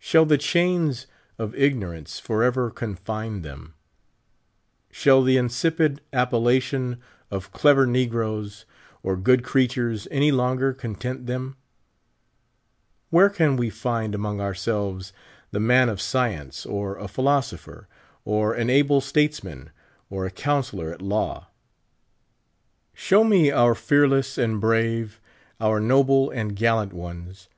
[0.00, 1.06] Shall the chains
[1.38, 3.74] of ig norance forever confine them?
[4.90, 8.64] Shall the insipid appella tion of "clever negroes*'
[9.04, 11.54] or "good creatures" any longer content them?
[13.10, 15.12] Where can we find among ourselves
[15.52, 17.86] the man of science, or a philoso])her,
[18.24, 19.70] or an able statesman,
[20.10, 21.50] or a counsellor at law?
[22.96, 25.20] Sliow me our fearless and brave,
[25.60, 25.80] ouj?
[25.84, 27.48] noble '^nd gallant ones.